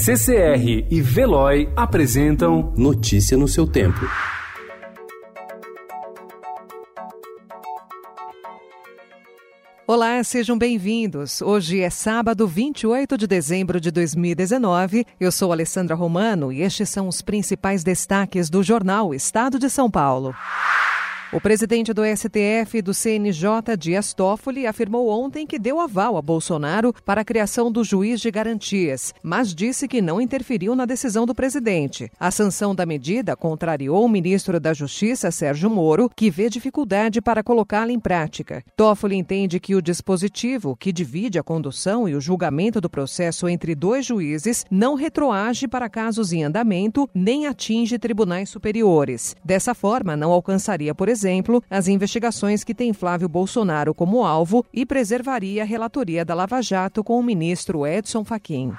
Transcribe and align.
CCR 0.00 0.86
e 0.88 1.00
Veloy 1.02 1.68
apresentam 1.74 2.72
Notícia 2.76 3.36
no 3.36 3.48
seu 3.48 3.66
tempo. 3.66 3.98
Olá, 9.84 10.22
sejam 10.22 10.56
bem-vindos. 10.56 11.42
Hoje 11.42 11.80
é 11.80 11.90
sábado, 11.90 12.46
28 12.46 13.18
de 13.18 13.26
dezembro 13.26 13.80
de 13.80 13.90
2019. 13.90 15.04
Eu 15.18 15.32
sou 15.32 15.50
Alessandra 15.50 15.96
Romano 15.96 16.52
e 16.52 16.62
estes 16.62 16.88
são 16.88 17.08
os 17.08 17.20
principais 17.20 17.82
destaques 17.82 18.48
do 18.48 18.62
jornal 18.62 19.12
Estado 19.12 19.58
de 19.58 19.68
São 19.68 19.90
Paulo. 19.90 20.32
O 21.30 21.38
presidente 21.38 21.92
do 21.92 22.02
STF 22.06 22.78
e 22.78 22.82
do 22.82 22.94
CNJ, 22.94 23.76
Dias 23.78 24.14
Toffoli, 24.14 24.66
afirmou 24.66 25.10
ontem 25.10 25.46
que 25.46 25.58
deu 25.58 25.78
aval 25.78 26.16
a 26.16 26.22
Bolsonaro 26.22 26.90
para 27.04 27.20
a 27.20 27.24
criação 27.24 27.70
do 27.70 27.84
juiz 27.84 28.18
de 28.18 28.30
garantias, 28.30 29.12
mas 29.22 29.54
disse 29.54 29.86
que 29.86 30.00
não 30.00 30.22
interferiu 30.22 30.74
na 30.74 30.86
decisão 30.86 31.26
do 31.26 31.34
presidente. 31.34 32.10
A 32.18 32.30
sanção 32.30 32.74
da 32.74 32.86
medida 32.86 33.36
contrariou 33.36 34.06
o 34.06 34.08
ministro 34.08 34.58
da 34.58 34.72
Justiça, 34.72 35.30
Sérgio 35.30 35.68
Moro, 35.68 36.10
que 36.16 36.30
vê 36.30 36.48
dificuldade 36.48 37.20
para 37.20 37.42
colocá-la 37.42 37.92
em 37.92 38.00
prática. 38.00 38.64
Toffoli 38.74 39.16
entende 39.16 39.60
que 39.60 39.74
o 39.74 39.82
dispositivo, 39.82 40.74
que 40.76 40.90
divide 40.90 41.38
a 41.38 41.42
condução 41.42 42.08
e 42.08 42.14
o 42.14 42.22
julgamento 42.22 42.80
do 42.80 42.88
processo 42.88 43.46
entre 43.46 43.74
dois 43.74 44.06
juízes, 44.06 44.64
não 44.70 44.94
retroage 44.94 45.68
para 45.68 45.90
casos 45.90 46.32
em 46.32 46.42
andamento 46.42 47.06
nem 47.14 47.46
atinge 47.46 47.98
tribunais 47.98 48.48
superiores. 48.48 49.36
Dessa 49.44 49.74
forma, 49.74 50.16
não 50.16 50.32
alcançaria, 50.32 50.94
por 50.94 51.06
exemplo, 51.06 51.17
exemplo, 51.18 51.62
as 51.68 51.88
investigações 51.88 52.62
que 52.62 52.74
tem 52.74 52.92
Flávio 52.92 53.28
Bolsonaro 53.28 53.92
como 53.92 54.24
alvo 54.24 54.64
e 54.72 54.86
preservaria 54.86 55.62
a 55.62 55.66
relatoria 55.66 56.24
da 56.24 56.34
Lava 56.34 56.62
Jato 56.62 57.02
com 57.02 57.18
o 57.18 57.22
ministro 57.22 57.84
Edson 57.84 58.24
Fachin. 58.24 58.72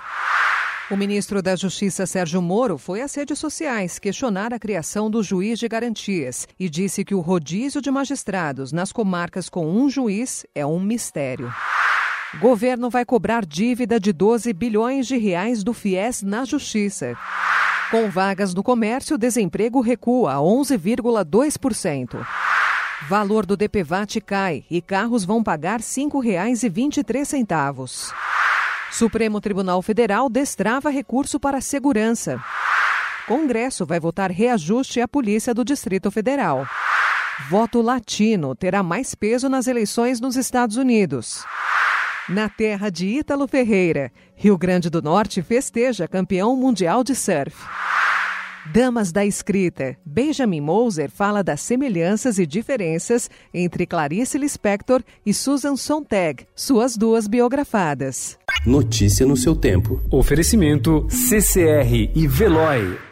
O 0.90 0.96
ministro 0.96 1.42
da 1.42 1.56
Justiça 1.56 2.06
Sérgio 2.06 2.42
Moro 2.42 2.78
foi 2.78 3.02
às 3.02 3.14
redes 3.14 3.38
sociais 3.38 4.00
questionar 4.00 4.54
a 4.54 4.60
criação 4.60 5.12
do 5.12 5.22
juiz 5.22 5.60
de 5.60 5.68
garantias 5.68 6.48
e 6.58 6.70
disse 6.70 7.04
que 7.04 7.14
o 7.14 7.20
rodízio 7.20 7.82
de 7.82 7.92
magistrados 7.92 8.72
nas 8.72 8.92
comarcas 8.92 9.50
com 9.50 9.70
um 9.70 9.90
juiz 9.90 10.46
é 10.56 10.66
um 10.66 10.80
mistério. 10.80 11.54
Governo 12.40 12.90
vai 12.90 13.06
cobrar 13.06 13.46
dívida 13.46 14.00
de 14.00 14.14
12 14.14 14.52
bilhões 14.54 15.06
de 15.08 15.18
reais 15.18 15.64
do 15.64 15.74
FIES 15.74 16.24
na 16.24 16.46
Justiça. 16.46 17.18
Com 17.92 18.10
vagas 18.10 18.54
no 18.54 18.62
comércio, 18.62 19.18
desemprego 19.18 19.82
recua 19.82 20.34
a 20.34 20.38
11,2%. 20.38 22.24
Valor 23.08 23.48
do 23.48 23.58
DPVAT 23.58 24.22
cai 24.22 24.64
e 24.70 24.80
carros 24.80 25.26
vão 25.26 25.42
pagar 25.42 25.80
R$ 25.80 25.86
5,23. 25.86 28.14
Supremo 28.92 29.42
Tribunal 29.42 29.82
Federal 29.82 30.30
destrava 30.30 30.92
recurso 30.92 31.40
para 31.40 31.62
segurança. 31.62 32.40
Congresso 33.28 33.88
vai 33.88 34.00
votar 34.00 34.30
reajuste 34.30 35.02
à 35.02 35.08
Polícia 35.08 35.52
do 35.52 35.66
Distrito 35.66 36.12
Federal. 36.12 36.68
Voto 37.50 37.82
latino 37.82 38.54
terá 38.54 38.84
mais 38.84 39.16
peso 39.16 39.50
nas 39.50 39.66
eleições 39.66 40.22
nos 40.22 40.36
Estados 40.36 40.78
Unidos. 40.78 41.44
Na 42.30 42.48
terra 42.48 42.92
de 42.92 43.08
Ítalo 43.08 43.48
Ferreira, 43.48 44.12
Rio 44.36 44.56
Grande 44.56 44.88
do 44.88 45.02
Norte 45.02 45.42
festeja 45.42 46.08
campeão 46.08 46.56
mundial 46.56 47.04
de 47.04 47.16
surf. 47.16 47.58
Damas 48.72 49.12
da 49.12 49.26
Escrita. 49.26 49.98
Benjamin 50.06 50.62
Moser 50.62 51.10
fala 51.10 51.44
das 51.44 51.60
semelhanças 51.60 52.38
e 52.38 52.46
diferenças 52.46 53.32
entre 53.52 53.88
Clarice 53.88 54.38
Lispector 54.38 55.02
e 55.26 55.34
Susan 55.34 55.76
Sontag, 55.76 56.46
suas 56.56 56.96
duas 56.96 57.26
biografadas. 57.28 58.38
Notícia 58.64 59.26
no 59.26 59.36
seu 59.36 59.56
tempo. 59.56 60.00
Oferecimento 60.12 61.08
CCR 61.10 62.12
e 62.14 62.28
Veloy. 62.28 63.09